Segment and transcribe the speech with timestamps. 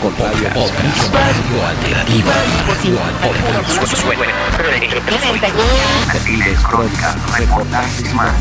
[0.00, 1.14] con Radio Podcast.
[1.14, 2.32] Radio Alternativa.
[6.12, 8.32] Perfiles, crónicas, reportajes más.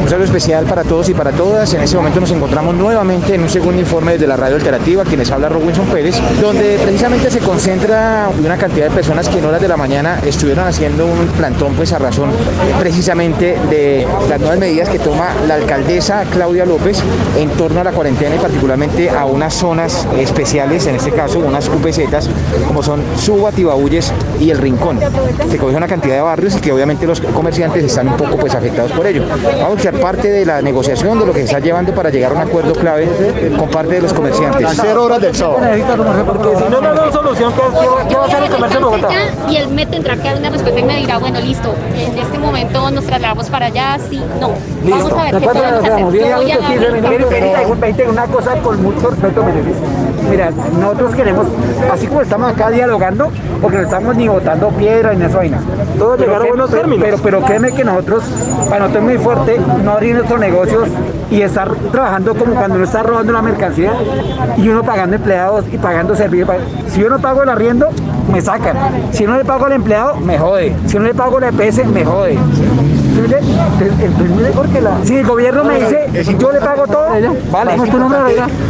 [0.00, 1.72] Un saludo especial para todos y para todas.
[1.74, 5.30] En este momento nos encontramos nuevamente en un segundo informe desde la radio alternativa, quienes
[5.30, 9.68] habla Robinson Pérez, donde precisamente se concentra una cantidad de personas que en horas de
[9.68, 12.30] la mañana estuvieron haciendo un plantón pues a razón
[12.78, 16.98] precisamente de las nuevas medidas que toma la alcaldesa Claudia López
[17.36, 21.68] en torno a la cuarentena y particularmente a unas zonas especiales, en este caso unas
[21.68, 22.28] UPCs
[22.66, 24.98] como son Suba, Tibabuyes y El Rincón,
[25.50, 28.54] que coge una cantidad de barrios y que obviamente los comerciantes están un poco pues
[28.54, 29.24] afectados por ello.
[29.60, 32.32] Vamos a ser parte de la negociación de lo que se está llevando para llegar
[32.32, 33.08] a un acuerdo clave
[33.56, 34.68] con parte de los comerciantes.
[34.80, 35.60] Cero horas del sábado.
[37.38, 38.84] Porque si no, no hay solución, ¿qué, qué, qué va a hacer el comercio en
[38.84, 39.08] Bogotá?
[39.48, 42.38] Y él me tendrá que dar una respuesta y me dirá, bueno, listo, en este
[42.38, 44.52] momento nos trasladamos para allá, sí, no.
[44.84, 45.98] Vamos a ver qué podemos hacer.
[45.98, 46.58] Yo voy a
[47.88, 49.62] Mire, una cosa con mucho respeto, mire,
[50.30, 51.46] mira, nosotros queremos,
[51.90, 53.30] así como estamos acá dialogando,
[53.60, 55.60] porque no estamos ni botando piedra ni esa vaina.
[55.98, 57.04] Todos llegaron a buenos términos.
[57.04, 58.24] Pero, pero créeme que nosotros,
[58.68, 60.88] para nosotros es muy fuerte no abrir nuestros negocios
[61.30, 63.92] y estar trabajando como cuando uno está robando una mercancía
[64.56, 66.48] y uno pagando empleados y pagando servicios.
[66.88, 67.88] Si yo no pago el arriendo,
[68.32, 68.76] me sacan.
[69.12, 70.74] Si no le pago al empleado, me jode.
[70.86, 72.38] Si no le pago la EPS, me jode.
[74.54, 77.08] Porque la, si el gobierno me dice, yo le pago todo,
[77.50, 77.76] vale.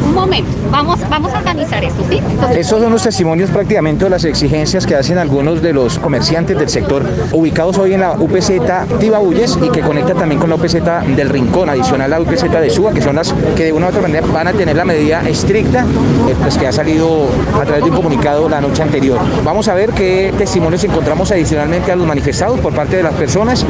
[0.06, 2.18] Un momento, vamos, vamos a organizar esto, ¿sí?
[2.18, 6.58] Entonces, Estos son los testimonios prácticamente de las exigencias que hacen algunos de los comerciantes
[6.58, 8.52] del sector ubicados hoy en la UPZ
[8.98, 10.74] Tibabuyes y que conecta también con la UPZ
[11.16, 13.88] del Rincón, adicional a la UPZ de Suba, que son las que de una u
[13.91, 15.80] otra manera van a tener la medida estricta
[16.28, 19.19] eh, pues, que ha salido a través de un comunicado la noche anterior.
[19.44, 23.64] Vamos a ver qué testimonios encontramos adicionalmente a los manifestados por parte de las personas.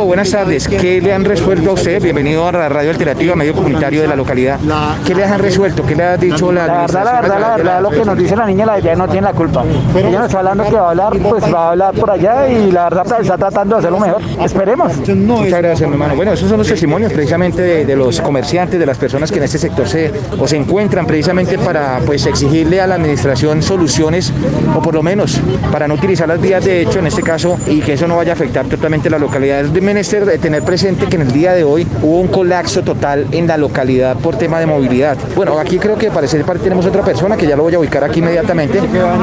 [0.00, 0.66] Amigo, buenas tardes.
[0.66, 2.02] ¿Qué le han resuelto a usted?
[2.02, 4.58] Bienvenido a la Radio Alternativa, medio comunitario de la localidad.
[5.06, 5.84] ¿Qué le han resuelto?
[5.84, 8.34] ¿Qué le ha dicho la La verdad, la verdad, la verdad, lo que nos dice
[8.34, 9.62] la niña, la ella no tiene la culpa.
[9.94, 12.72] Ella nos está hablando que va a hablar, pues va a hablar por allá y
[12.72, 14.22] la verdad está tratando de hacerlo mejor.
[14.42, 14.96] Esperemos.
[14.96, 16.16] Muchas gracias, mi hermano.
[16.16, 19.44] Bueno, esos son los testimonios precisamente de, de los comerciantes, de las personas que en
[19.44, 24.32] este sector se, o se encuentran precisamente para pues exigirle a la administración soluciones,
[24.74, 25.38] o por lo menos
[25.70, 28.32] para no utilizar las vías de hecho en este caso y que eso no vaya
[28.32, 29.60] a afectar totalmente la localidad.
[29.60, 32.82] Es de menester de tener presente que en el día de hoy hubo un colapso
[32.82, 35.18] total en la localidad por tema de movilidad.
[35.34, 38.04] Bueno, aquí creo que parece que tenemos otra persona que ya lo voy a ubicar
[38.04, 38.80] aquí inmediatamente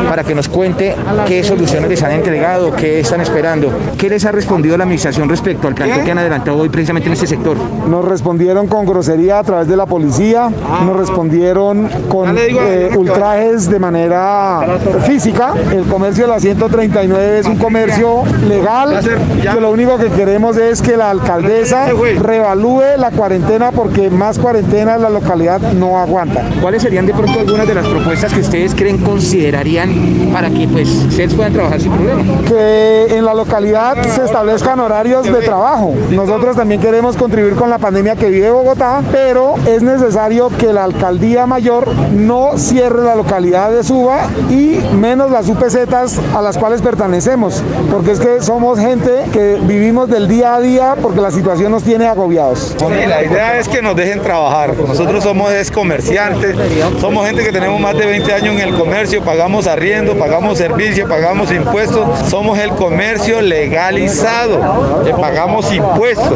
[0.10, 0.94] para que nos cuente
[1.26, 5.70] qué soluciones les han entregado, qué están esperando, qué les ha respondido la administración respecto
[5.70, 7.56] al plantón que han adelantado hoy precisamente en este sector.
[7.88, 10.50] Nos respondieron con grosería a través de la policía,
[10.86, 15.54] nos respondieron con eh, ultrajes de manera física.
[15.72, 19.00] El comercio de la 139 es un comercio legal,
[19.42, 21.88] que lo único que queremos es que la alcaldesa
[22.20, 26.44] revalúe la cuarentena porque más cuarentena la localidad no aguanta.
[26.62, 30.90] ¿Cuáles serían de pronto algunas de las propuestas que ustedes creen considerarían para que pues
[30.90, 32.24] ustedes puedan trabajar sin problema?
[32.48, 35.94] que en la localidad se establezcan horarios de trabajo.
[36.12, 40.84] Nosotros también queremos contribuir con la pandemia que vive Bogotá, pero es necesario que la
[40.84, 46.82] alcaldía mayor no cierre la localidad de Suba y menos las UPCs a las cuales
[46.82, 51.72] pertenecemos, porque es que somos gente que vivimos del día a día porque la situación
[51.72, 52.76] nos tiene agobiados.
[52.80, 54.76] La idea es que nos dejen trabajar.
[54.76, 56.56] Nosotros somos es comerciantes,
[57.00, 61.08] somos gente que tenemos más de 20 años en el comercio, pagamos arriendo, pagamos servicio,
[61.08, 64.60] pagamos impuestos, somos el comercio legalizado,
[65.20, 66.34] pagamos impuestos.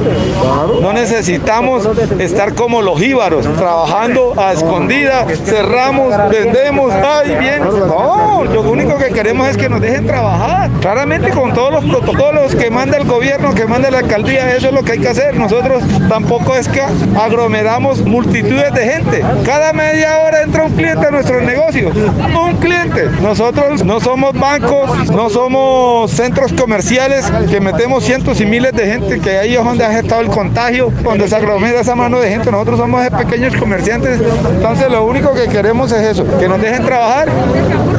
[0.82, 1.88] No necesitamos
[2.20, 7.64] estar como los íbaros, trabajando a escondida, cerramos, vendemos, ay bien.
[7.64, 10.70] No, lo único que queremos es que nos dejen trabajar.
[10.82, 14.74] Claramente con todos los protocolos que manda el gobierno, que manda la alcaldía, eso es
[14.74, 15.36] lo que hay que hacer.
[15.36, 16.82] Nosotros tampoco es que
[17.20, 19.24] aglomeramos multitudes de gente.
[19.46, 21.96] Cada media hora entra un cliente a nuestros negocios.
[21.96, 23.10] Un cliente.
[23.22, 29.20] Nosotros no somos bancos, no somos centros comerciales que metemos cientos y miles de gente,
[29.20, 32.52] que ahí es donde ha estado el contagio, donde se aglomera esa mano de gente.
[32.52, 34.20] Nosotros somos pequeños comerciantes.
[34.50, 37.30] Entonces lo único que queremos es eso, que nos dejen trabajar.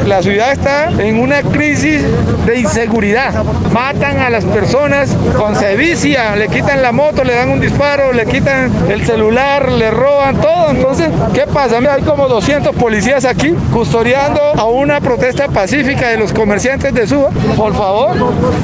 [0.07, 2.03] La ciudad está en una crisis
[2.47, 3.45] de inseguridad.
[3.73, 8.25] Matan a las personas con sevicia, le quitan la moto, le dan un disparo, le
[8.27, 10.71] quitan el celular, le roban todo.
[10.71, 11.81] Entonces, ¿qué pasa?
[11.81, 17.07] Mira, hay como 200 policías aquí custodiando a una protesta pacífica de los comerciantes de
[17.07, 17.31] Suba.
[17.57, 18.15] Por favor.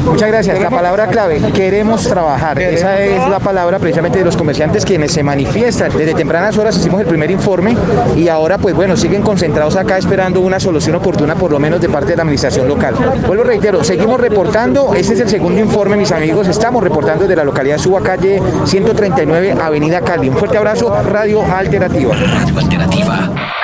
[0.04, 0.60] Muchas gracias.
[0.60, 2.60] La palabra clave, queremos trabajar.
[2.60, 5.90] Esa es la palabra precisamente de los comerciantes quienes se manifiestan.
[5.96, 7.76] Desde tempranas horas hicimos el primer informe
[8.16, 11.88] y ahora pues bueno, siguen concentrados acá esperando una solución oportuna por lo menos de
[11.88, 12.94] parte de la administración local.
[13.26, 17.44] Vuelvo reitero, seguimos reportando, este es el segundo informe mis amigos, estamos reportando desde la
[17.44, 20.28] localidad Suba, calle 139, Avenida Cali.
[20.28, 22.14] Un fuerte abrazo, Radio Alternativa.
[22.14, 23.57] Radio Alternativa.